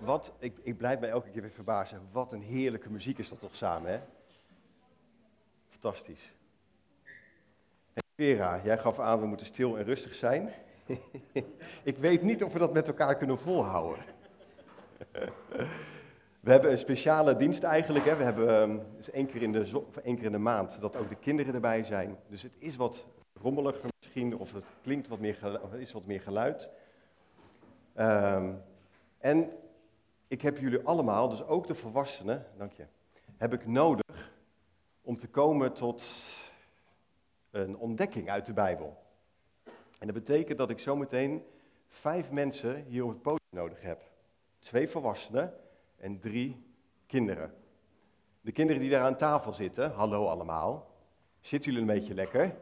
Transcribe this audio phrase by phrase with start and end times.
[0.00, 2.00] Wat, ik, ik blijf mij elke keer weer verbazen.
[2.12, 4.00] Wat een heerlijke muziek is dat toch samen, hè?
[5.68, 6.32] Fantastisch.
[7.92, 10.50] Hey Vera, jij gaf aan, we moeten stil en rustig zijn.
[11.82, 14.04] ik weet niet of we dat met elkaar kunnen volhouden.
[16.40, 18.04] we hebben een speciale dienst eigenlijk.
[18.04, 18.16] Hè?
[18.16, 21.14] We hebben dus één, keer in de één keer in de maand dat ook de
[21.14, 22.16] kinderen erbij zijn.
[22.28, 23.06] Dus het is wat
[23.42, 26.70] rommeliger misschien, of het klinkt wat meer geluid, is wat meer geluid.
[27.96, 28.62] Um,
[29.18, 29.50] en
[30.28, 32.86] ik heb jullie allemaal, dus ook de volwassenen, dank je,
[33.36, 34.32] heb ik nodig
[35.00, 36.06] om te komen tot
[37.50, 38.96] een ontdekking uit de Bijbel.
[39.98, 41.44] En dat betekent dat ik zometeen
[41.88, 44.02] vijf mensen hier op het podium nodig heb.
[44.58, 45.54] Twee volwassenen
[45.96, 46.66] en drie
[47.06, 47.54] kinderen.
[48.40, 50.90] De kinderen die daar aan tafel zitten, hallo allemaal.
[51.40, 52.56] Zitten jullie een beetje lekker?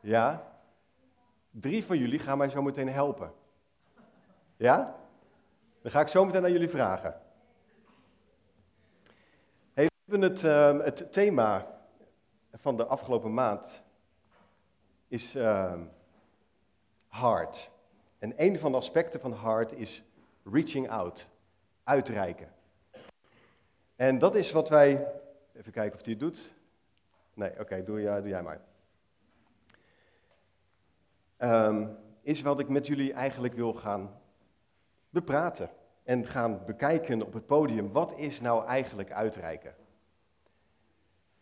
[0.00, 0.58] Ja?
[1.50, 3.32] Drie van jullie gaan mij zo meteen helpen.
[4.56, 5.05] Ja?
[5.86, 7.20] Dan ga ik zo meteen aan jullie vragen.
[9.74, 11.80] We hebben het, uh, het thema
[12.52, 13.82] van de afgelopen maand
[15.08, 15.80] is uh,
[17.06, 17.70] hard.
[18.18, 20.02] En een van de aspecten van hard is
[20.44, 21.28] reaching out,
[21.84, 22.52] uitreiken.
[23.96, 25.12] En dat is wat wij,
[25.54, 26.52] even kijken of hij het doet.
[27.34, 28.60] Nee, oké, doe, doe, jij maar.
[31.38, 34.24] Um, is wat ik met jullie eigenlijk wil gaan
[35.16, 35.70] bepraten
[36.02, 39.74] en gaan bekijken op het podium, wat is nou eigenlijk uitreiken?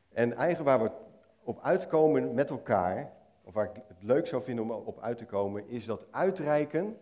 [0.08, 0.96] En eigenlijk waar we
[1.42, 5.26] op uitkomen met elkaar, of waar ik het leuk zou vinden om op uit te
[5.26, 6.98] komen, is dat uitreiken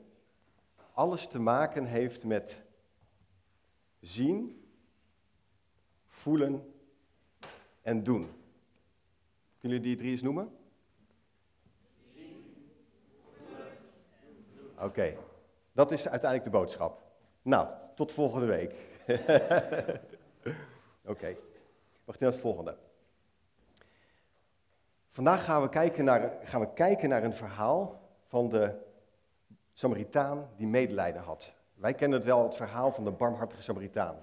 [0.92, 2.62] alles te maken heeft met
[4.00, 4.66] zien,
[6.06, 6.74] voelen
[7.82, 8.30] en doen.
[9.58, 10.56] Kunnen jullie die drie eens noemen?
[14.78, 15.16] Oké,
[15.72, 17.02] dat is uiteindelijk de boodschap.
[17.42, 18.74] Nou, tot volgende week.
[20.42, 20.56] Oké,
[21.04, 21.38] okay.
[22.04, 22.76] wacht naar het volgende.
[25.10, 28.74] Vandaag gaan we, kijken naar, gaan we kijken naar een verhaal van de
[29.72, 31.52] Samaritaan die medelijden had.
[31.74, 34.16] Wij kennen het wel, het verhaal van de barmhartige Samaritaan.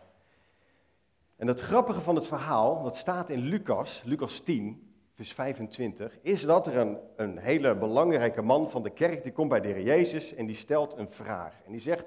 [1.35, 4.88] En het grappige van het verhaal, dat staat in Lucas, Lucas 10,
[5.19, 9.49] vers 25, is dat er een, een hele belangrijke man van de kerk, die komt
[9.49, 11.53] bij de Heer Jezus en die stelt een vraag.
[11.65, 12.05] En die zegt,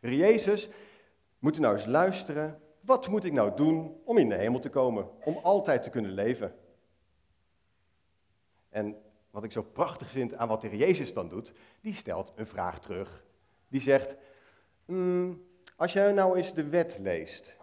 [0.00, 0.68] Heer Jezus,
[1.38, 4.68] moet u nou eens luisteren, wat moet ik nou doen om in de hemel te
[4.68, 6.54] komen, om altijd te kunnen leven?
[8.68, 8.96] En
[9.30, 12.46] wat ik zo prachtig vind aan wat de Heer Jezus dan doet, die stelt een
[12.46, 13.24] vraag terug.
[13.68, 14.14] Die zegt,
[14.84, 15.42] mm,
[15.76, 17.54] als jij nou eens de wet leest,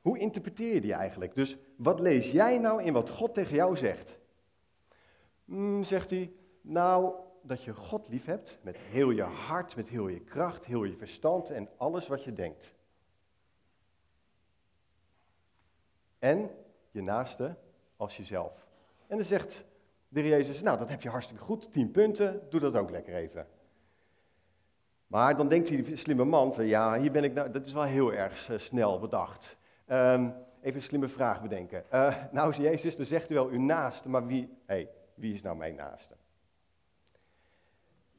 [0.00, 1.34] hoe interpreteer je die eigenlijk?
[1.34, 4.22] Dus wat lees jij nou in wat God tegen jou zegt?
[5.44, 10.08] Mm, zegt hij, nou, dat je God lief hebt met heel je hart, met heel
[10.08, 12.74] je kracht, heel je verstand en alles wat je denkt.
[16.18, 16.50] En
[16.90, 17.56] je naaste
[17.96, 18.66] als jezelf.
[19.06, 19.64] En dan zegt
[20.08, 23.46] de Jezus, nou dat heb je hartstikke goed, tien punten, doe dat ook lekker even.
[25.06, 27.82] Maar dan denkt die slimme man van, ja, hier ben ik nou, dat is wel
[27.82, 29.56] heel erg uh, snel bedacht.
[29.88, 31.84] Um, even een slimme vraag bedenken.
[31.92, 35.56] Uh, nou, Jezus, dan zegt u wel uw naaste, maar wie, hey, wie is nou
[35.56, 36.16] mijn naaste?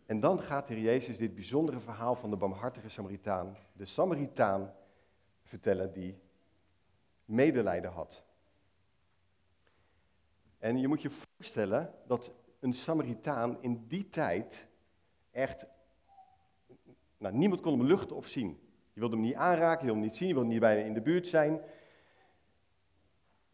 [0.05, 4.73] En dan gaat de Jezus dit bijzondere verhaal van de barmhartige Samaritaan, de Samaritaan,
[5.43, 6.17] vertellen die
[7.25, 8.23] medelijden had.
[10.57, 14.67] En je moet je voorstellen dat een Samaritaan in die tijd
[15.31, 15.65] echt,
[17.17, 18.59] nou, niemand kon hem luchten of zien.
[18.93, 20.93] Je wilde hem niet aanraken, je wilde hem niet zien, je wilde niet bijna in
[20.93, 21.61] de buurt zijn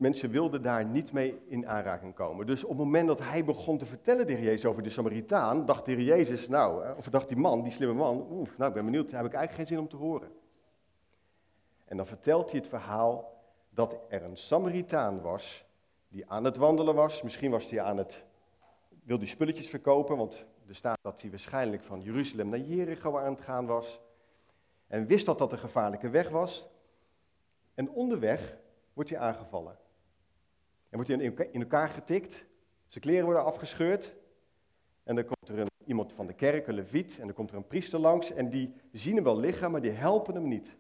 [0.01, 2.45] mensen wilden daar niet mee in aanraking komen.
[2.45, 5.85] Dus op het moment dat hij begon te vertellen, heer Jezus, over de Samaritaan, dacht
[5.85, 9.09] de Jezus, nou, of dacht die man, die slimme man, oef, nou, ik ben benieuwd,
[9.09, 10.31] daar heb ik eigenlijk geen zin om te horen.
[11.86, 15.65] En dan vertelt hij het verhaal dat er een Samaritaan was,
[16.07, 17.21] die aan het wandelen was.
[17.21, 18.24] Misschien was hij aan het,
[19.03, 23.33] wilde hij spulletjes verkopen, want er staat dat hij waarschijnlijk van Jeruzalem naar Jericho aan
[23.33, 24.00] het gaan was.
[24.88, 26.69] En wist dat dat een gevaarlijke weg was.
[27.74, 28.57] En onderweg
[28.94, 29.77] wordt hij aangevallen.
[30.91, 32.43] En wordt hij in elkaar getikt.
[32.88, 34.13] Zijn kleren worden afgescheurd.
[35.03, 37.67] En dan komt er iemand van de kerk, een leviet, en dan komt er een
[37.67, 38.31] priester langs.
[38.31, 40.75] En die zien hem wel liggen, maar die helpen hem niet.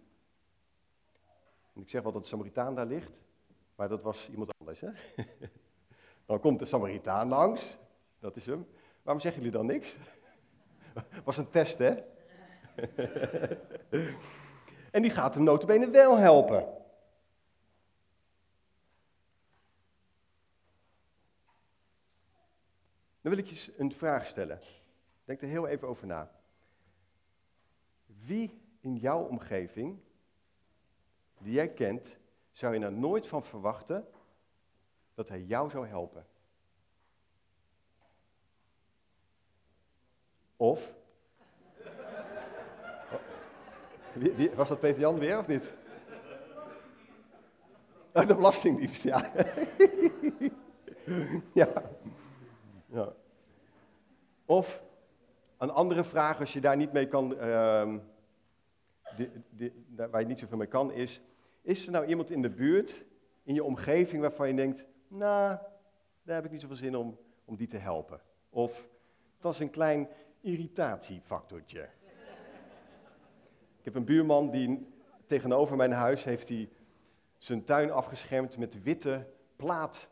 [1.73, 3.11] En ik zeg wel dat de Samaritaan daar ligt,
[3.75, 4.79] maar dat was iemand anders.
[4.79, 4.89] Hè?
[6.25, 7.77] Dan komt de Samaritaan langs,
[8.19, 8.67] dat is hem.
[9.01, 9.97] Waarom zeggen jullie dan niks?
[11.23, 11.89] was een test, hè?
[14.91, 16.80] en die gaat hem notabene wel helpen.
[23.21, 24.59] Dan wil ik je een vraag stellen.
[25.25, 26.31] Denk er heel even over na.
[28.05, 29.99] Wie in jouw omgeving,
[31.37, 32.17] die jij kent,
[32.51, 34.07] zou je er nooit van verwachten
[35.13, 36.25] dat hij jou zou helpen?
[40.55, 40.93] Of,
[44.55, 45.73] was dat Peter Jan weer of niet?
[48.13, 49.31] Oh, de Belastingdienst, ja.
[51.53, 51.91] ja.
[52.91, 53.13] Ja.
[54.45, 54.83] Of
[55.57, 57.29] een andere vraag, als je daar niet mee kan,
[59.15, 61.21] die, die, waar je niet zoveel mee kan, is:
[61.61, 63.03] Is er nou iemand in de buurt,
[63.43, 65.57] in je omgeving, waarvan je denkt: Nou,
[66.23, 68.21] daar heb ik niet zoveel zin om, om die te helpen?
[68.49, 68.87] Of
[69.39, 70.09] dat is een klein
[70.41, 71.89] irritatiefactortje.
[73.77, 74.87] Ik heb een buurman die
[75.25, 76.69] tegenover mijn huis heeft hij
[77.37, 80.07] zijn tuin afgeschermd met witte plaat,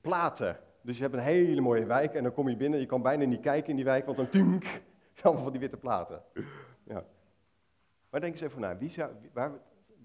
[0.00, 0.58] platen.
[0.84, 3.24] Dus je hebt een hele mooie wijk en dan kom je binnen, je kan bijna
[3.24, 4.64] niet kijken in die wijk, want dan tink,
[5.22, 6.22] allemaal van die witte platen.
[6.82, 7.04] Ja.
[8.10, 9.52] Maar denk eens even na, wie, zou, waar,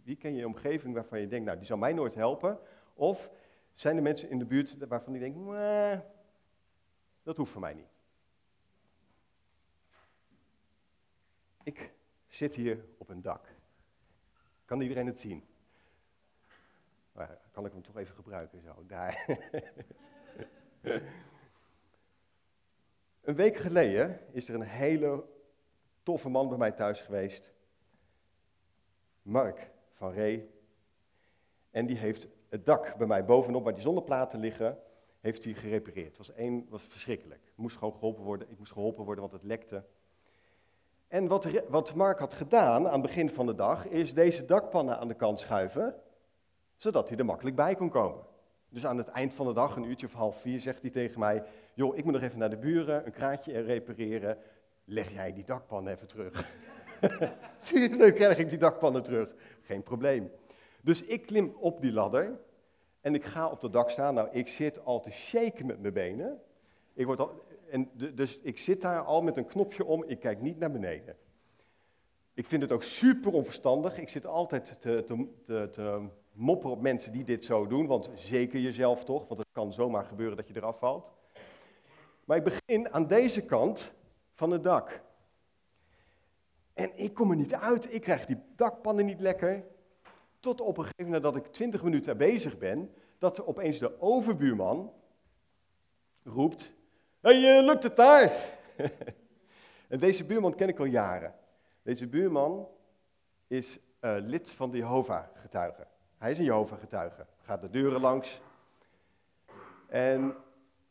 [0.03, 2.59] wie ken je in omgeving waarvan je denkt, nou die zal mij nooit helpen?
[2.93, 3.29] Of
[3.73, 5.99] zijn er mensen in de buurt waarvan die nee,
[7.23, 7.89] dat hoeft voor mij niet.
[11.63, 11.91] Ik
[12.27, 13.45] zit hier op een dak.
[14.65, 15.43] Kan iedereen het zien?
[17.51, 18.85] Kan ik hem toch even gebruiken zo?
[18.87, 19.25] Daar.
[23.21, 25.23] een week geleden is er een hele
[26.03, 27.51] toffe man bij mij thuis geweest.
[29.21, 30.49] Mark van Ree.
[31.71, 34.79] En die heeft het dak bij mij bovenop, waar die zonneplaten liggen,
[35.19, 36.07] heeft hij gerepareerd.
[36.07, 37.41] Het was, één, was verschrikkelijk.
[37.45, 38.51] Ik moest gewoon geholpen worden.
[38.51, 39.83] Ik moest geholpen worden, want het lekte.
[41.07, 44.99] En wat, wat Mark had gedaan aan het begin van de dag, is deze dakpannen
[44.99, 45.95] aan de kant schuiven,
[46.75, 48.23] zodat hij er makkelijk bij kon komen.
[48.69, 51.19] Dus aan het eind van de dag, een uurtje of half vier, zegt hij tegen
[51.19, 51.43] mij,
[51.73, 54.37] joh, ik moet nog even naar de buren, een kraantje repareren,
[54.85, 56.49] leg jij die dakpannen even terug.
[57.59, 59.29] Tuurlijk krijg ik die dakpannen terug,
[59.61, 60.31] geen probleem.
[60.81, 62.39] Dus ik klim op die ladder
[63.01, 64.13] en ik ga op het dak staan.
[64.13, 66.41] Nou, ik zit al te shaken met mijn benen.
[66.93, 70.41] Ik word al, en dus ik zit daar al met een knopje om, ik kijk
[70.41, 71.15] niet naar beneden.
[72.33, 73.97] Ik vind het ook super onverstandig.
[73.97, 76.07] Ik zit altijd te, te, te, te
[76.39, 80.05] mopperen op mensen die dit zo doen, want zeker jezelf toch, want het kan zomaar
[80.05, 81.11] gebeuren dat je eraf valt.
[82.25, 83.91] Maar ik begin aan deze kant
[84.33, 85.01] van het dak.
[86.73, 89.63] En ik kom er niet uit, ik krijg die dakpannen niet lekker.
[90.39, 94.01] Tot op een gegeven moment dat ik twintig minuten bezig ben, dat er opeens de
[94.01, 94.93] overbuurman
[96.23, 96.73] roept,
[97.19, 98.31] hey, uh, lukt het daar?
[99.89, 101.35] en deze buurman ken ik al jaren.
[101.81, 102.67] Deze buurman
[103.47, 105.87] is uh, lid van de Jehovah-getuigen.
[106.19, 107.25] Hij is een Jehovah-getuige.
[107.41, 108.41] Gaat de deuren langs.
[109.87, 110.35] En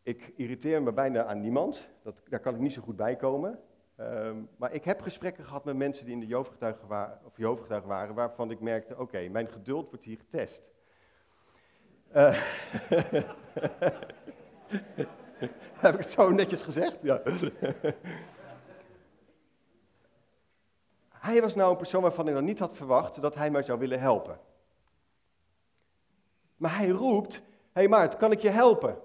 [0.02, 1.88] ik irriteer me bijna aan niemand.
[2.02, 3.60] Dat, daar kan ik niet zo goed bij komen.
[4.00, 7.86] Um, maar ik heb gesprekken gehad met mensen die in de Jehovah-getuigen waren, of Jehovah
[7.86, 10.62] waren, waarvan ik merkte, oké, mijn geduld wordt hier getest.
[12.16, 12.42] Uh,
[15.84, 16.98] Heb ik het zo netjes gezegd?
[17.02, 17.22] Ja.
[21.10, 23.78] hij was nou een persoon waarvan ik nog niet had verwacht dat hij mij zou
[23.78, 24.38] willen helpen.
[26.58, 27.40] Maar hij roept, hé
[27.72, 28.98] hey Maart, kan ik je helpen?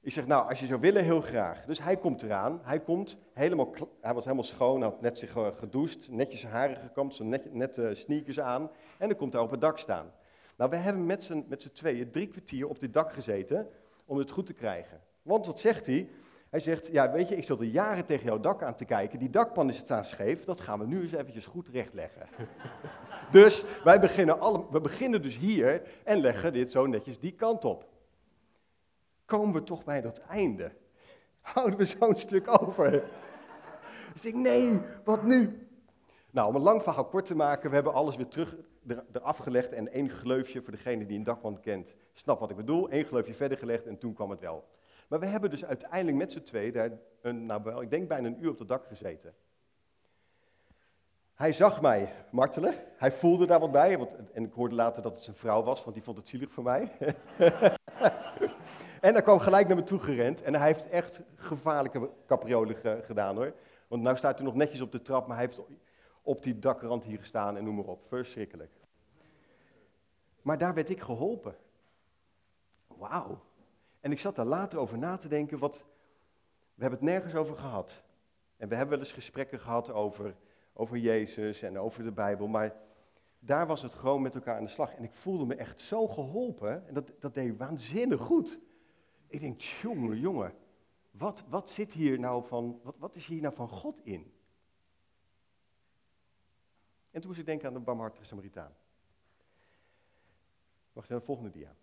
[0.00, 1.64] Ik zeg, nou, als je zou willen, heel graag.
[1.64, 5.46] Dus hij komt eraan, hij komt helemaal, hij was helemaal schoon, had net zich eh,
[5.58, 8.70] gedoucht, netjes zijn haren gekamd, zijn net, net uh, sneakers aan.
[8.98, 10.12] En dan komt hij op het dak staan.
[10.56, 13.68] Nou, we hebben met z'n, met tweeën drie kwartier op dit dak gezeten
[14.04, 15.00] om het goed te krijgen.
[15.22, 16.08] Want wat zegt hij?
[16.50, 19.18] Hij zegt, ja weet je, ik zat er jaren tegen jouw dak aan te kijken,
[19.18, 22.26] die dakpan staan scheef, dat gaan we nu eens eventjes goed rechtleggen.
[23.34, 27.64] dus wij beginnen, alle, we beginnen dus hier en leggen dit zo netjes die kant
[27.64, 27.88] op.
[29.24, 30.72] Komen we toch bij dat einde?
[31.40, 33.04] Houden we zo'n stuk over?
[34.12, 35.68] dus ik, nee, wat nu?
[36.30, 38.56] Nou, om een lang verhaal kort te maken, we hebben alles weer terug
[39.12, 42.88] eraf gelegd en één gleufje, voor degene die een dakpan kent, snap wat ik bedoel,
[42.88, 44.64] één gleufje verder gelegd en toen kwam het wel.
[45.08, 48.44] Maar we hebben dus uiteindelijk met z'n twee daar, een, nou ik denk bijna een
[48.44, 49.34] uur op het dak gezeten.
[51.34, 55.14] Hij zag mij martelen, hij voelde daar wat bij, want, en ik hoorde later dat
[55.14, 56.92] het zijn vrouw was, want die vond het zielig voor mij.
[59.00, 63.36] en hij kwam gelijk naar me toe gerend en hij heeft echt gevaarlijke capriolen gedaan
[63.36, 63.54] hoor.
[63.88, 65.60] Want nu staat hij nog netjes op de trap, maar hij heeft
[66.22, 68.04] op die dakrand hier gestaan en noem maar op.
[68.08, 68.72] Verschrikkelijk.
[70.42, 71.56] Maar daar werd ik geholpen.
[72.86, 73.40] Wauw.
[74.00, 75.76] En ik zat daar later over na te denken, wat,
[76.74, 78.02] we hebben het nergens over gehad.
[78.56, 80.34] En we hebben wel eens gesprekken gehad over,
[80.74, 82.76] over Jezus en over de Bijbel, maar
[83.38, 84.94] daar was het gewoon met elkaar aan de slag.
[84.94, 88.58] En ik voelde me echt zo geholpen en dat, dat deed waanzinnig goed.
[89.26, 90.54] Ik denk, jongen, jongen,
[91.10, 94.32] wat, wat zit hier nou van, wat, wat is hier nou van God in?
[97.10, 98.76] toen moest ik denken aan de barmhartige Samaritaan.
[100.92, 101.74] Wacht even, de volgende dia.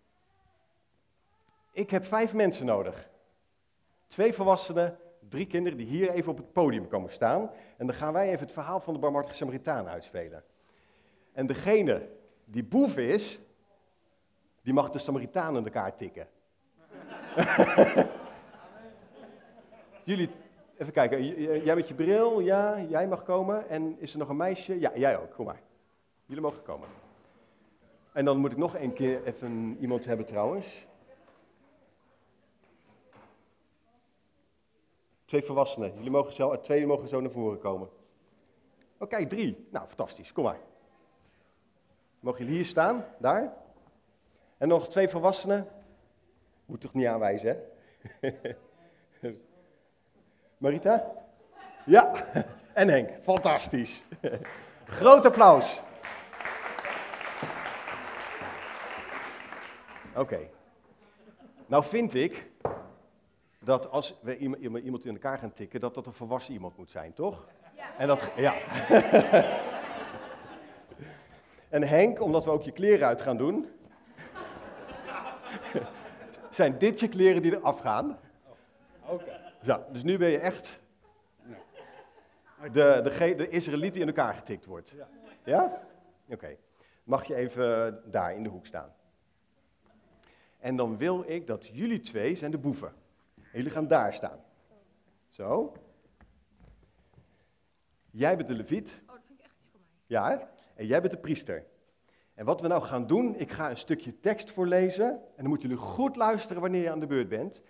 [1.72, 3.10] Ik heb vijf mensen nodig.
[4.06, 4.98] Twee volwassenen,
[5.32, 7.50] drie kinderen die hier even op het podium komen staan.
[7.76, 10.44] En dan gaan wij even het verhaal van de barmhartige Samaritaan uitspelen.
[11.32, 12.08] En degene
[12.44, 13.38] die boef is,
[14.62, 16.28] die mag de Samaritaan in elkaar tikken.
[20.04, 20.30] Jullie,
[20.78, 21.24] even kijken,
[21.64, 23.68] jij met je bril, ja, jij mag komen.
[23.68, 24.80] En is er nog een meisje?
[24.80, 25.60] Ja, jij ook, kom maar.
[26.26, 26.88] Jullie mogen komen.
[28.12, 30.86] En dan moet ik nog een keer even iemand hebben trouwens.
[35.32, 35.94] Twee volwassenen.
[35.94, 37.88] Jullie mogen zo, twee mogen zo naar voren komen.
[38.98, 39.66] Oké, drie.
[39.70, 40.32] Nou, fantastisch.
[40.32, 40.58] Kom maar.
[42.20, 43.04] Mogen jullie hier staan?
[43.18, 43.52] Daar?
[44.58, 45.68] En nog twee volwassenen.
[46.66, 47.64] Moet toch niet aanwijzen,
[48.20, 48.34] hè?
[50.58, 51.12] Marita?
[51.86, 52.12] Ja.
[52.72, 53.10] En Henk.
[53.22, 54.02] Fantastisch.
[54.98, 55.80] Groot applaus.
[60.14, 60.48] Oké.
[61.66, 62.50] Nou vind ik
[63.64, 64.36] dat als we
[64.82, 67.46] iemand in elkaar gaan tikken, dat dat een volwassen iemand moet zijn, toch?
[67.76, 67.96] Ja.
[67.98, 68.54] En dat, ja.
[71.76, 73.68] en Henk, omdat we ook je kleren uit gaan doen,
[76.50, 78.18] zijn dit je kleren die eraf gaan.
[79.06, 79.40] Oké.
[79.60, 80.80] Ja, dus nu ben je echt
[82.72, 84.92] de, de, de Israëliet die in elkaar getikt wordt.
[84.96, 85.08] Ja?
[85.44, 85.82] ja?
[86.28, 86.56] Oké.
[87.04, 88.94] Mag je even daar in de hoek staan.
[90.58, 92.92] En dan wil ik dat jullie twee zijn de boeven.
[93.52, 94.38] En jullie gaan daar staan.
[95.28, 95.72] Zo.
[98.10, 98.88] Jij bent de leviet.
[99.06, 99.88] Oh, dat vind ik echt iets voor mij.
[100.06, 101.64] Ja, en jij bent de priester.
[102.34, 105.10] En wat we nou gaan doen, ik ga een stukje tekst voorlezen.
[105.10, 107.62] En dan moeten jullie goed luisteren wanneer je aan de beurt bent.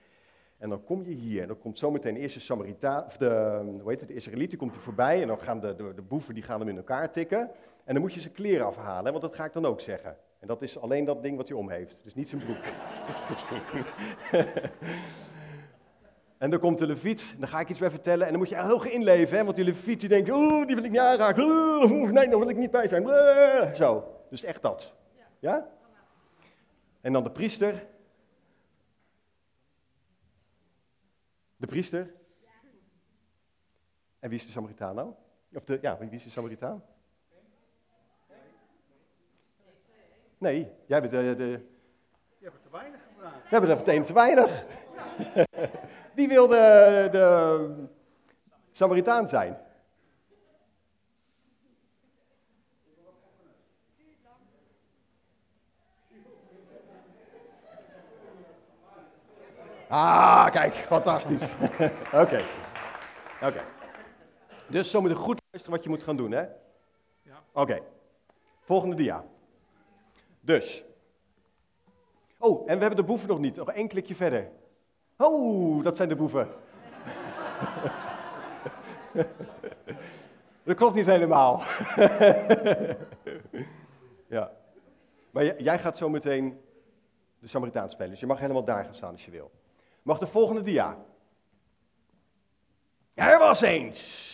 [0.58, 3.90] En dan kom je hier en dan komt zometeen de eerste Samaritaan, of de, hoe
[3.90, 5.22] heet het, de Israëliet, die komt er voorbij.
[5.22, 7.50] En dan gaan de, de, de boeven, die gaan hem in elkaar tikken.
[7.84, 10.16] En dan moet je zijn kleren afhalen, want dat ga ik dan ook zeggen.
[10.38, 12.64] En dat is alleen dat ding wat hij om heeft, dus niet zijn broek.
[16.42, 18.24] en dan komt de leviet, dan ga ik iets bij vertellen.
[18.26, 20.74] En dan moet je er heel inleven, hè, want die leviet die denkt, oeh, die
[20.74, 21.44] wil ik niet aanraken.
[21.44, 23.06] Oeh, nee, daar wil ik niet bij zijn.
[23.76, 24.94] Zo, dus echt dat.
[25.38, 25.68] Ja?
[27.00, 27.86] En dan de priester.
[31.56, 32.14] De priester.
[34.18, 35.12] En wie is de Samaritaan nou?
[35.54, 36.84] Of de, ja, wie is de Samaritaan?
[40.38, 41.34] Nee, jij bent de...
[41.36, 41.66] de...
[42.38, 43.40] Je hebt er te weinig gedaan.
[43.50, 44.64] Jij bent er meteen te weinig.
[46.14, 47.86] Wil de, de
[48.70, 49.58] Samaritaan zijn?
[59.88, 61.42] Ah, kijk, fantastisch.
[62.22, 62.44] Oké.
[63.42, 63.64] Oké.
[64.66, 66.40] Dus zo moet je goed luisteren wat je moet gaan doen, hè?
[67.22, 67.42] Ja.
[67.52, 67.80] Oké.
[68.60, 69.24] Volgende dia.
[70.40, 70.84] Dus.
[72.38, 73.56] Oh, en we hebben de boeven nog niet.
[73.56, 74.50] Nog één klikje verder.
[75.24, 76.48] Oh, dat zijn de boeven.
[80.64, 81.62] dat klopt niet helemaal.
[84.36, 84.52] ja.
[85.30, 86.60] Maar jij gaat zo meteen
[87.38, 88.10] de Samaritaan spelen.
[88.10, 89.50] Dus je mag helemaal daar gaan staan als je wil.
[90.02, 90.96] Mag de volgende dia.
[93.14, 94.30] Er was eens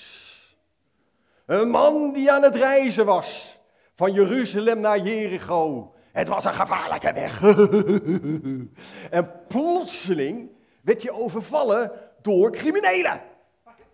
[1.47, 3.59] een man die aan het reizen was
[3.95, 5.92] van Jeruzalem naar Jericho.
[6.12, 7.42] Het was een gevaarlijke weg.
[9.18, 10.57] en plotseling
[10.88, 11.92] werd je overvallen
[12.23, 13.21] door criminelen.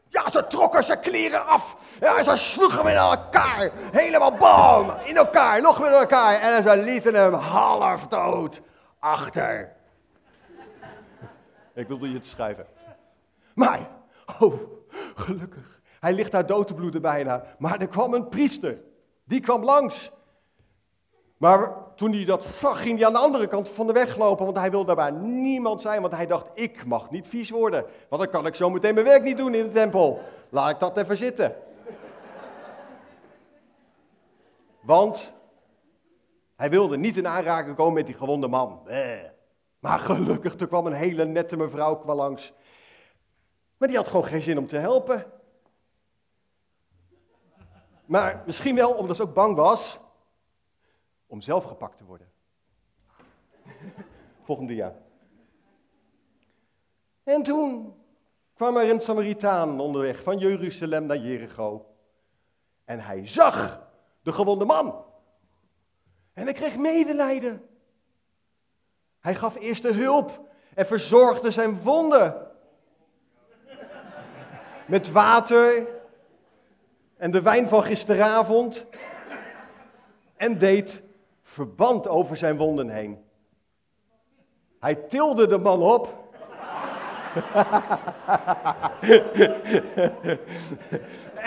[0.08, 1.76] Ja, ze trokken zijn kleren af.
[2.00, 3.70] Ja, ze sloegen hem in elkaar.
[3.92, 6.40] Helemaal bam, in elkaar, nog in elkaar.
[6.40, 8.60] En ze lieten hem half dood
[8.98, 9.72] achter.
[11.74, 12.66] Ik wilde je het schrijven.
[13.54, 13.80] Maar,
[14.38, 14.54] oh,
[15.14, 15.80] gelukkig.
[16.00, 17.44] Hij ligt daar dood te bloeden bijna.
[17.58, 18.78] Maar er kwam een priester.
[19.24, 20.10] Die kwam langs.
[21.36, 24.44] Maar toen hij dat zag, ging hij aan de andere kant van de weg lopen,
[24.44, 28.22] want hij wilde daarbij niemand zijn, want hij dacht, ik mag niet vies worden, want
[28.22, 30.20] dan kan ik zo meteen mijn werk niet doen in de tempel.
[30.48, 31.56] Laat ik dat even zitten.
[34.80, 35.32] Want
[36.56, 38.80] hij wilde niet in aanraking komen met die gewonde man.
[39.78, 42.52] Maar gelukkig, er kwam een hele nette mevrouw kwam langs.
[43.76, 45.26] Maar die had gewoon geen zin om te helpen.
[48.04, 49.98] Maar misschien wel omdat ze ook bang was
[51.34, 52.30] om zelf gepakt te worden.
[54.46, 54.94] Volgende jaar.
[57.24, 57.94] En toen
[58.54, 61.86] kwam er een Samaritaan onderweg van Jeruzalem naar Jericho.
[62.84, 63.86] En hij zag
[64.22, 65.04] de gewonde man.
[66.32, 67.68] En hij kreeg medelijden.
[69.20, 72.50] Hij gaf eerst de hulp en verzorgde zijn wonden.
[74.86, 75.86] Met water
[77.16, 78.86] en de wijn van gisteravond
[80.36, 81.03] en deed
[81.54, 83.25] verband over zijn wonden heen.
[84.80, 86.08] Hij tilde de man op.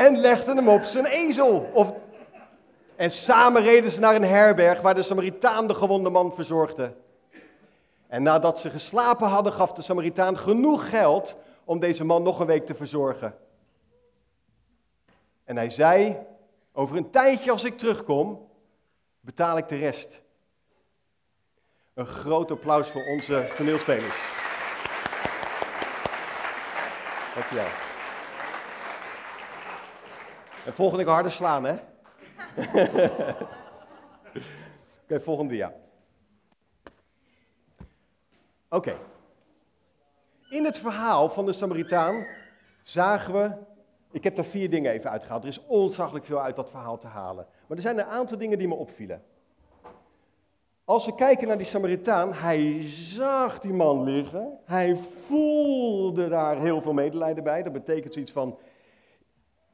[0.05, 1.69] en legde hem op zijn ezel.
[1.73, 1.93] Of...
[2.95, 6.93] En samen reden ze naar een herberg waar de Samaritaan de gewonde man verzorgde.
[8.07, 12.47] En nadat ze geslapen hadden, gaf de Samaritaan genoeg geld om deze man nog een
[12.47, 13.35] week te verzorgen.
[15.43, 16.17] En hij zei,
[16.73, 18.46] over een tijdje als ik terugkom,
[19.27, 20.21] betaal ik de rest.
[21.93, 24.15] Een groot applaus voor onze toneelspelers.
[27.33, 27.67] Dankjewel.
[30.65, 31.73] En volgende keer harder slaan, hè?
[35.03, 35.73] Oké, volgende dia.
[38.69, 38.97] Oké.
[40.49, 42.27] In het verhaal van de Samaritaan
[42.83, 43.51] zagen we,
[44.11, 45.43] ik heb daar vier dingen even uitgehaald.
[45.43, 47.45] Er is ontzaglijk veel uit dat verhaal te halen.
[47.67, 49.23] Maar er zijn een aantal dingen die me opvielen.
[50.85, 54.59] Als we kijken naar die Samaritaan, hij zag die man liggen.
[54.65, 57.63] Hij voelde daar heel veel medelijden bij.
[57.63, 58.57] Dat betekent zoiets van,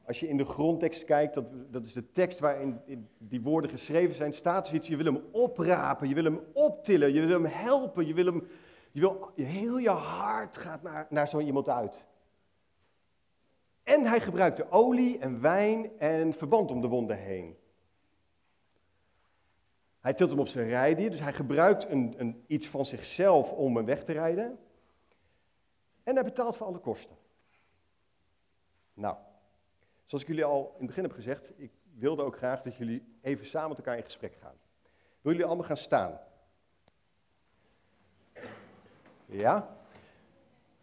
[0.06, 2.80] als je in de grondtekst kijkt, dat, dat is de tekst waarin
[3.18, 7.12] die woorden geschreven zijn, staat er iets, je wil hem oprapen, je wil hem optillen,
[7.12, 8.46] je wil hem helpen, je wil hem,
[8.90, 12.04] je wil, heel je hart gaat naar, naar zo iemand uit.
[13.84, 17.56] En hij gebruikte olie en wijn en verband om de wonden heen.
[20.00, 23.76] Hij tilt hem op zijn rijdier, dus hij gebruikt een, een, iets van zichzelf om
[23.76, 24.58] hem weg te rijden.
[26.02, 27.16] En hij betaalt voor alle kosten.
[28.94, 29.16] Nou,
[30.06, 33.18] zoals ik jullie al in het begin heb gezegd, ik wilde ook graag dat jullie
[33.20, 34.54] even samen met elkaar in gesprek gaan.
[35.20, 36.20] Wil jullie allemaal gaan staan?
[39.26, 39.76] Ja?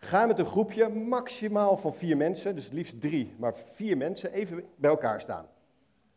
[0.03, 4.33] Ga met een groepje, maximaal van vier mensen, dus het liefst drie, maar vier mensen,
[4.33, 5.45] even bij elkaar staan.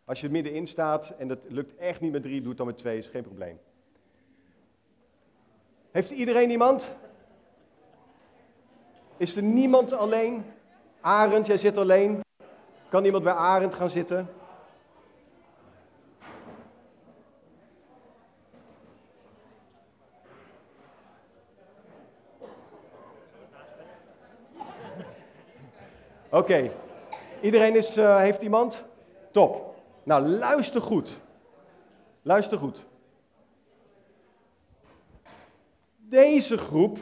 [0.04, 2.78] Als je middenin staat en dat lukt echt niet met drie, doe het dan met
[2.78, 3.58] twee, is geen probleem.
[5.90, 6.88] Heeft iedereen iemand?
[9.16, 10.44] Is er niemand alleen?
[11.00, 12.20] Arend, jij zit alleen.
[12.88, 14.28] Kan iemand bij Arend gaan zitten?
[26.34, 26.70] Oké,
[27.40, 28.84] iedereen is, uh, heeft iemand?
[29.30, 29.74] Top.
[30.02, 31.16] Nou, luister goed.
[32.22, 32.84] Luister goed.
[35.96, 36.98] Deze groep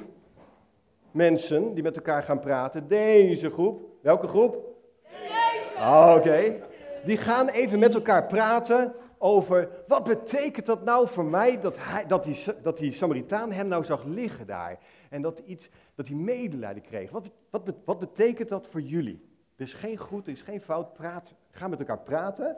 [1.10, 4.56] mensen die met elkaar gaan praten, deze groep, welke groep?
[5.02, 5.78] Deze.
[5.78, 6.60] Ah, oké.
[7.04, 12.06] Die gaan even met elkaar praten over wat betekent dat nou voor mij dat, hij,
[12.06, 14.78] dat, die, dat die Samaritaan hem nou zag liggen daar.
[15.12, 17.10] En dat, iets, dat hij medelijden kreeg.
[17.10, 19.20] Wat, wat, wat betekent dat voor jullie?
[19.56, 20.92] Er is geen goed, er is geen fout.
[20.92, 22.56] Praat, ga met elkaar praten.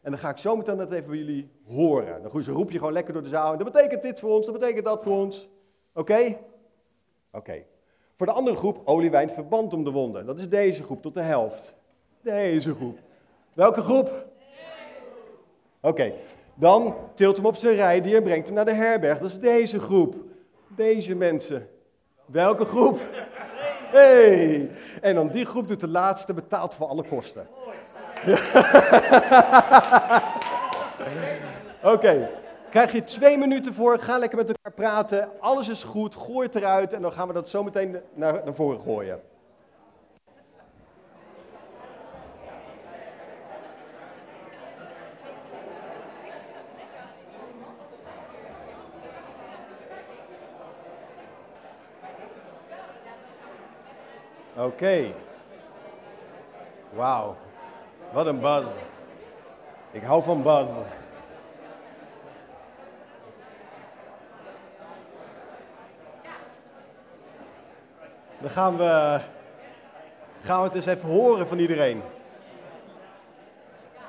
[0.00, 2.22] En dan ga ik zo meteen dat even bij jullie horen.
[2.22, 3.56] Dan roep je gewoon lekker door de zaal.
[3.56, 5.48] Dat betekent dit voor ons, dat betekent dat voor ons.
[5.94, 6.36] Oké?
[7.32, 7.62] Oké.
[8.16, 10.26] Voor de andere groep, oliewijn verband om de wonden.
[10.26, 11.74] Dat is deze groep, tot de helft.
[12.20, 12.98] Deze groep.
[13.52, 14.26] Welke groep?
[15.80, 16.12] Oké.
[16.54, 19.18] Dan tilt hem op zijn rijdier en brengt hem naar de herberg.
[19.18, 20.28] Dat is deze groep.
[20.80, 21.68] Deze mensen.
[22.26, 23.00] Welke groep?
[23.90, 24.70] Hey.
[25.00, 27.46] En dan die groep doet de laatste, betaalt voor alle kosten.
[31.94, 32.30] Oké,
[32.70, 36.56] krijg je twee minuten voor, ga lekker met elkaar praten, alles is goed, gooi het
[36.56, 39.20] eruit en dan gaan we dat zo meteen naar, naar voren gooien.
[54.60, 55.12] Oké.
[56.92, 57.36] Wauw.
[58.12, 58.68] Wat een buzz.
[59.90, 60.70] Ik hou van buzz.
[68.38, 69.20] Dan gaan we,
[70.40, 72.02] gaan we het eens even horen van iedereen.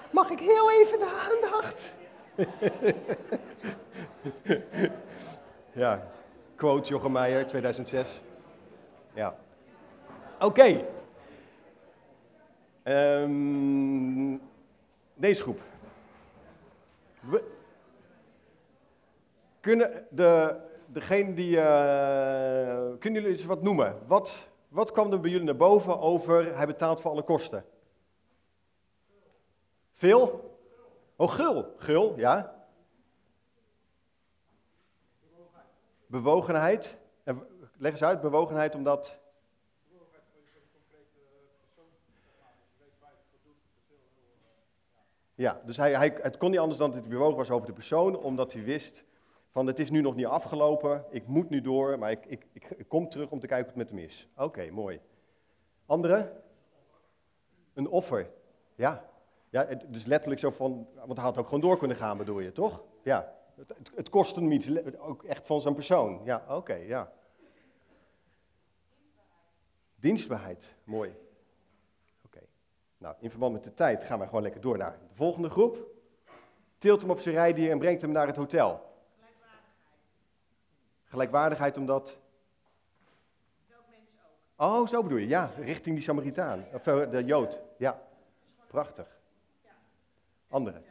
[0.09, 1.93] Mag ik heel even de aandacht?
[5.83, 6.07] ja,
[6.55, 8.21] quote Jochem Meijer, 2006.
[9.13, 9.35] Ja.
[10.41, 10.85] Oké.
[12.83, 14.41] Um,
[15.13, 15.61] deze groep.
[19.59, 21.55] Kunnen de, degene die.
[21.55, 21.63] Uh,
[22.99, 23.97] kunnen jullie eens wat noemen?
[24.07, 27.65] Wat, wat kwam er bij jullie naar boven over hij betaalt voor alle kosten?
[29.93, 30.57] Veel?
[31.15, 31.73] Oh, gul.
[31.77, 32.65] Gul, ja.
[36.05, 36.97] Bewogenheid.
[37.23, 39.20] En leg eens uit, bewogenheid omdat.
[45.41, 47.73] Ja, dus hij, hij, het kon niet anders dan dat hij bewogen was over de
[47.73, 49.03] persoon, omdat hij wist
[49.49, 52.85] van het is nu nog niet afgelopen, ik moet nu door, maar ik, ik, ik,
[52.87, 54.27] kom terug om te kijken hoe het met hem is.
[54.37, 54.99] Oké, mooi.
[55.85, 56.41] Andere?
[57.73, 58.29] Een offer.
[58.75, 59.09] Ja.
[59.49, 62.51] ja, dus letterlijk zo van, want hij had ook gewoon door kunnen gaan bedoel je,
[62.51, 62.83] toch?
[63.03, 66.21] Ja, het, het, kostte hem iets, ook echt van zijn persoon.
[66.23, 67.11] Ja, oké, ja.
[69.95, 71.15] Dienstbaarheid, mooi.
[73.01, 75.77] Nou, in verband met de tijd gaan we gewoon lekker door naar de volgende groep.
[76.77, 78.95] Tilt hem op zijn rijdier en brengt hem naar het hotel.
[81.03, 82.17] Gelijkwaardigheid omdat...
[84.55, 85.27] Oh, zo bedoel je.
[85.27, 86.65] Ja, richting die Samaritaan.
[86.73, 87.59] Of eh, de Jood.
[87.77, 88.01] Ja,
[88.67, 89.19] prachtig.
[90.49, 90.81] Andere.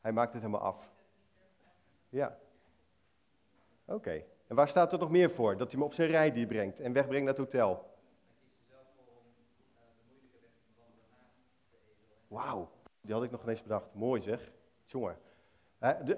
[0.00, 0.90] Hij maakt het helemaal af.
[2.08, 2.38] Ja.
[3.84, 4.24] Oké.
[4.46, 5.56] En waar staat er nog meer voor?
[5.56, 7.92] Dat hij hem op zijn rijdier brengt en wegbrengt naar het hotel.
[12.28, 13.94] Wauw, die had ik nog ineens bedacht.
[13.94, 14.52] Mooi zeg.
[14.84, 15.16] Jongen.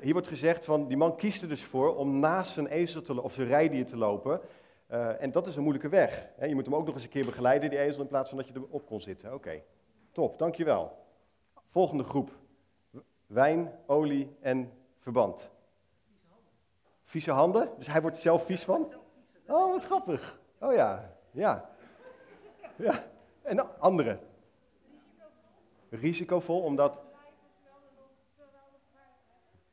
[0.01, 3.23] Hier wordt gezegd van, die man kiest er dus voor om naast zijn ezel te,
[3.23, 4.41] of zijn rijdier te lopen.
[4.87, 6.29] Eh, en dat is een moeilijke weg.
[6.41, 8.47] Je moet hem ook nog eens een keer begeleiden, die ezel, in plaats van dat
[8.47, 9.35] je erop kon zitten.
[9.35, 9.63] Oké,
[10.13, 10.99] top, dankjewel.
[11.71, 12.31] Volgende groep.
[13.27, 15.51] Wijn, olie en verband.
[17.07, 18.93] Vieze handen, dus hij wordt zelf vies van?
[19.47, 20.39] Oh, wat grappig.
[20.59, 21.71] Oh ja, ja.
[22.77, 23.05] Ja,
[23.43, 24.19] en andere.
[25.91, 27.05] Risicovol, omdat...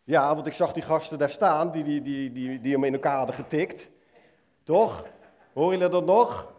[0.03, 2.93] Ja, want ik zag die gasten daar staan, die, die, die, die, die hem in
[2.93, 3.89] elkaar hadden getikt.
[4.63, 5.05] Toch?
[5.53, 6.53] Hoor jullie dat nog?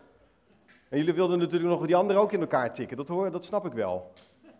[0.88, 3.66] En jullie wilden natuurlijk nog die anderen ook in elkaar tikken, dat, hoor, dat snap
[3.66, 4.12] ik wel.
[4.42, 4.52] Maar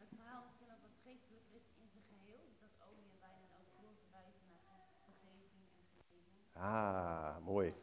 [0.00, 2.40] het verhaal is dan ook wat geestelijk is in zijn geheel.
[2.48, 4.62] Dus dat olie en wijn en ook heel verwijzen naar
[5.04, 6.51] vergeving en vergeving.
[6.62, 7.74] Ah, mooi.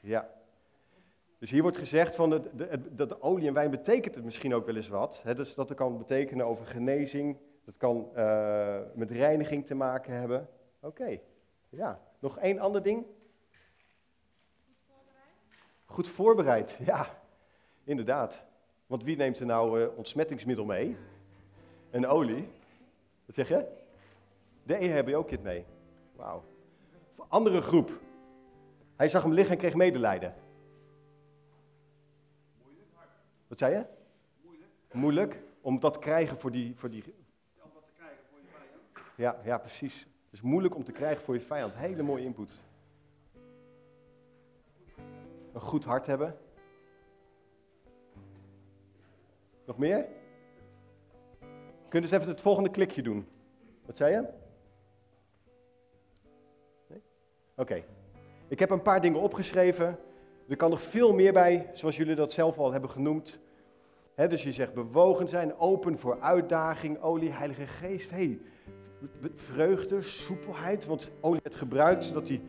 [0.00, 0.30] Ja.
[1.38, 4.54] Dus hier wordt gezegd van de, het- dat de olie en wijn betekent het misschien
[4.54, 5.20] ook wel eens wat.
[5.22, 5.34] Hè?
[5.34, 7.36] Dus dat kan betekenen over genezing.
[7.64, 10.48] Dat kan eh, met reiniging te maken hebben.
[10.80, 11.18] Oké,
[11.68, 12.00] ja.
[12.18, 13.04] Nog één ander ding?
[15.84, 17.06] Goed voorbereid, ja.
[17.84, 18.42] Inderdaad.
[18.86, 20.96] Want wie neemt er nou eh, ontsmettingsmiddel mee?
[21.90, 22.48] En olie?
[23.26, 23.66] Wat zeg je?
[24.62, 25.64] De E heb je ook het mee.
[26.16, 26.42] Wauw.
[27.28, 28.00] Andere groep.
[28.96, 30.34] Hij zag hem liggen en kreeg medelijden.
[33.46, 33.84] Wat zei je?
[34.42, 36.76] Moeilijk Moeilijk om dat te krijgen voor die.
[36.76, 37.04] Voor die...
[37.62, 39.14] om wat te krijgen voor je vijand.
[39.16, 40.06] Ja, ja, precies.
[40.30, 41.74] Dus moeilijk om te krijgen voor je vijand.
[41.74, 42.60] Hele mooie input.
[45.52, 46.36] Een goed hart hebben.
[49.64, 50.06] Nog meer?
[51.88, 53.28] Kunnen ze even het volgende klikje doen?
[53.86, 54.43] Wat zei je?
[57.56, 57.82] Oké.
[58.48, 59.98] Ik heb een paar dingen opgeschreven.
[60.48, 63.38] Er kan nog veel meer bij, zoals jullie dat zelf al hebben genoemd.
[64.14, 68.10] Dus je zegt bewogen zijn, open voor uitdaging, olie, heilige geest.
[68.10, 68.38] Hey,
[69.34, 72.40] vreugde, soepelheid, want olie werd gebruikt zodat die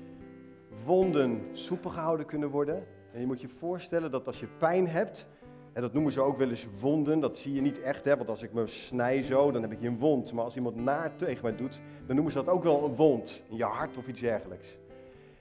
[0.85, 2.83] wonden soepel gehouden kunnen worden.
[3.13, 5.27] En je moet je voorstellen dat als je pijn hebt,
[5.73, 8.29] en dat noemen ze ook wel eens wonden, dat zie je niet echt, hè, want
[8.29, 10.33] als ik me snij zo, dan heb ik een wond.
[10.33, 13.43] Maar als iemand naar tegen mij doet, dan noemen ze dat ook wel een wond,
[13.49, 14.77] in je hart of iets dergelijks.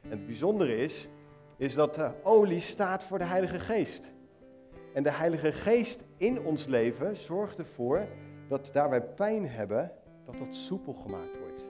[0.05, 1.09] En het bijzondere is,
[1.57, 4.13] is dat de olie staat voor de Heilige Geest.
[4.93, 8.07] En de Heilige Geest in ons leven zorgt ervoor
[8.49, 9.93] dat daar wij pijn hebben,
[10.25, 11.65] dat dat soepel gemaakt wordt.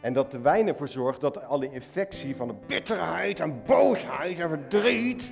[0.00, 4.48] En dat de wijn ervoor zorgt dat alle infectie van de bitterheid en boosheid en
[4.48, 5.22] verdriet,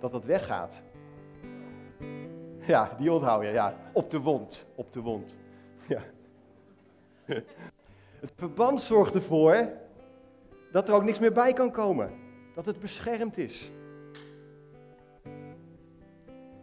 [0.00, 0.82] dat dat weggaat.
[2.60, 3.74] Ja, die onthoud je, ja.
[3.92, 5.36] Op de wond, op de wond.
[5.86, 6.02] Ja.
[8.20, 9.68] Het verband zorgt ervoor
[10.70, 12.10] dat er ook niks meer bij kan komen.
[12.54, 13.70] Dat het beschermd is.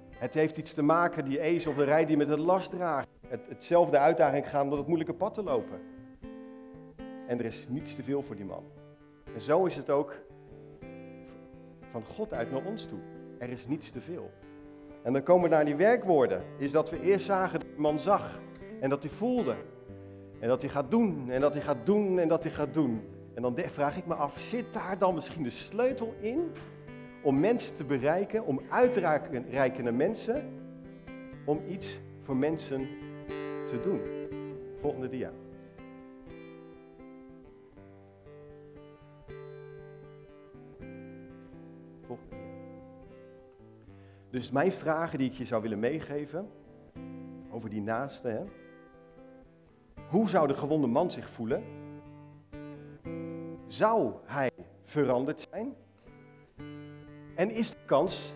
[0.10, 3.08] Het heeft iets te maken, die ezel of de rij die met het last draagt.
[3.28, 5.80] Het, hetzelfde uitdaging gaan dat het moeilijke pad te lopen.
[7.28, 8.64] En er is niets te veel voor die man.
[9.34, 10.16] En zo is het ook
[11.92, 13.00] van God uit naar ons toe.
[13.38, 14.32] Er is niets te veel.
[15.04, 16.44] En dan komen we naar die werkwoorden.
[16.58, 18.40] Is dat we eerst zagen dat die man zag.
[18.80, 19.56] En dat hij voelde.
[20.40, 21.30] En dat hij gaat doen.
[21.30, 22.20] En dat hij gaat doen.
[22.20, 23.02] En dat hij gaat doen.
[23.36, 26.52] En dan vraag ik me af, zit daar dan misschien de sleutel in?
[27.24, 29.00] Om mensen te bereiken, om uit te
[29.50, 30.50] reiken naar mensen.
[31.46, 32.88] Om iets voor mensen
[33.68, 34.02] te doen.
[34.82, 35.32] Volgende dia.
[42.06, 42.44] Volgende dia.
[44.30, 46.50] Dus mijn vragen die ik je zou willen meegeven,
[47.52, 48.28] over die naaste.
[48.28, 48.44] Hè?
[50.10, 51.64] Hoe zou de gewonde man zich voelen?
[53.76, 54.52] Zou hij
[54.84, 55.76] veranderd zijn?
[57.36, 58.34] En is de kans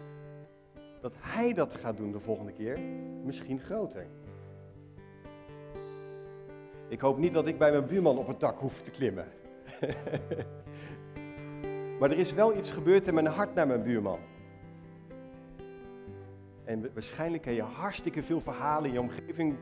[1.02, 2.80] dat hij dat gaat doen de volgende keer
[3.24, 4.08] misschien groter?
[6.88, 9.28] Ik hoop niet dat ik bij mijn buurman op het dak hoef te klimmen.
[12.00, 14.20] maar er is wel iets gebeurd in mijn hart naar mijn buurman.
[16.64, 19.58] En waarschijnlijk heb je hartstikke veel verhalen in je omgeving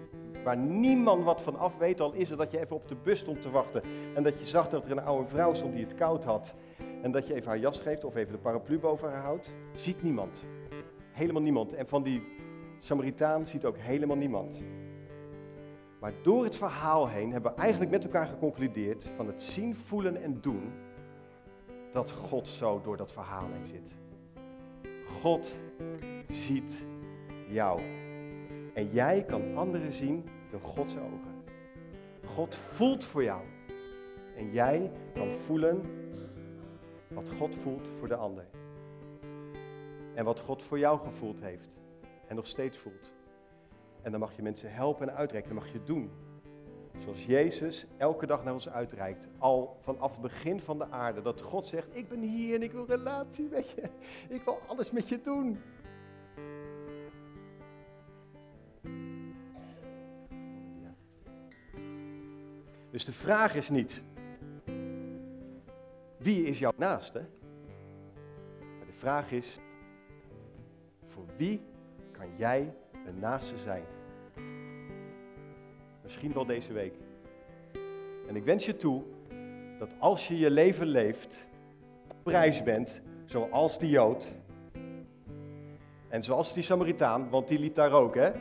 [0.47, 2.01] waar niemand wat van af weet.
[2.01, 3.81] Al is het dat je even op de bus stond te wachten
[4.15, 6.53] en dat je zag dat er een oude vrouw stond die het koud had.
[7.01, 9.53] En dat je even haar jas geeft of even de paraplu boven haar houdt.
[9.75, 10.43] Ziet niemand.
[11.11, 11.73] Helemaal niemand.
[11.73, 12.23] En van die
[12.79, 14.61] Samaritaan ziet ook helemaal niemand.
[15.99, 20.21] Maar door het verhaal heen hebben we eigenlijk met elkaar geconcludeerd van het zien, voelen
[20.21, 20.71] en doen,
[21.93, 23.95] dat God zo door dat verhaal heen zit.
[25.21, 25.55] God
[26.31, 26.75] ziet
[27.47, 27.79] jou.
[28.73, 31.43] En jij kan anderen zien door Gods ogen.
[32.25, 33.41] God voelt voor jou.
[34.35, 35.81] En jij kan voelen
[37.07, 38.45] wat God voelt voor de ander.
[40.13, 41.69] En wat God voor jou gevoeld heeft.
[42.27, 43.11] En nog steeds voelt.
[44.01, 45.55] En dan mag je mensen helpen en uitreiken.
[45.55, 46.11] Dat mag je doen.
[46.97, 49.27] Zoals Jezus elke dag naar ons uitreikt.
[49.37, 51.21] Al vanaf het begin van de aarde.
[51.21, 53.81] Dat God zegt, ik ben hier en ik wil relatie met je.
[54.29, 55.59] Ik wil alles met je doen.
[62.97, 64.01] Dus de vraag is niet,
[66.17, 67.25] wie is jouw naaste?
[68.59, 69.59] Maar de vraag is,
[71.07, 71.61] voor wie
[72.11, 72.73] kan jij
[73.07, 73.83] een naaste zijn?
[76.03, 76.93] Misschien wel deze week.
[78.27, 79.03] En ik wens je toe
[79.79, 81.35] dat als je je leven leeft,
[82.07, 84.33] op reis bent, zoals die Jood.
[86.07, 88.31] En zoals die Samaritaan, want die liep daar ook, hè?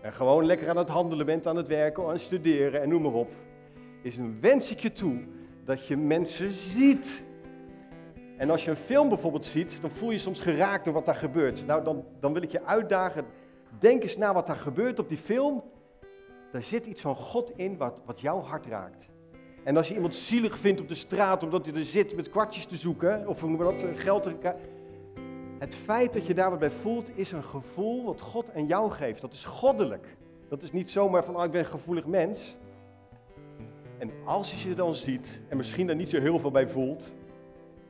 [0.00, 3.02] En gewoon lekker aan het handelen bent, aan het werken, aan het studeren en noem
[3.02, 3.41] maar op.
[4.02, 5.24] Is een wens toe
[5.64, 7.22] dat je mensen ziet.
[8.36, 11.14] En als je een film bijvoorbeeld ziet, dan voel je soms geraakt door wat daar
[11.14, 11.66] gebeurt.
[11.66, 13.24] Nou, dan, dan wil ik je uitdagen,
[13.78, 15.62] denk eens na wat daar gebeurt op die film.
[16.52, 19.06] Daar zit iets van God in wat, wat jouw hart raakt.
[19.64, 22.66] En als je iemand zielig vindt op de straat omdat hij er zit met kwartjes
[22.66, 24.54] te zoeken, of wat, geld te
[25.58, 28.90] Het feit dat je daar wat bij voelt, is een gevoel wat God en jou
[28.90, 29.20] geeft.
[29.20, 30.16] Dat is goddelijk.
[30.48, 32.56] Dat is niet zomaar van, oh, ik ben een gevoelig mens.
[34.02, 37.12] En als je ze dan ziet, en misschien er niet zo heel veel bij voelt,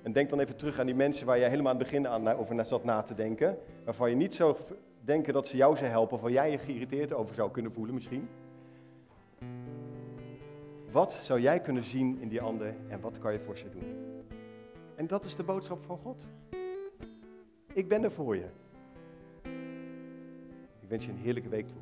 [0.03, 2.29] en denk dan even terug aan die mensen waar je helemaal aan het begin aan,
[2.29, 4.57] over zat na te denken, waarvan je niet zou
[5.01, 8.29] denken dat ze jou zou helpen, waar jij je geïrriteerd over zou kunnen voelen misschien.
[10.91, 13.97] Wat zou jij kunnen zien in die ander en wat kan je voor ze doen?
[14.95, 16.27] En dat is de boodschap van God.
[17.73, 18.47] Ik ben er voor je.
[20.81, 21.82] Ik wens je een heerlijke week toe.